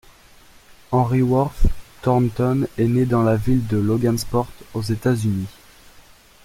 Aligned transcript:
Henry 0.91 1.21
Worth 1.21 1.67
Thornton 2.01 2.67
est 2.75 2.87
né 2.87 3.01
le 3.01 3.05
dans 3.05 3.21
la 3.21 3.35
ville 3.35 3.67
de 3.67 3.77
Logansport 3.77 4.47
aux 4.73 4.81
États-Unis. 4.81 5.45